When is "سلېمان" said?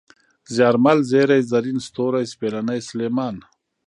2.89-3.35